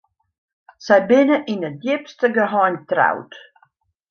Sy 0.85 0.97
binne 1.11 1.37
yn 1.53 1.67
it 1.69 1.77
djipste 1.83 2.33
geheim 2.39 2.81
troud. 2.89 3.39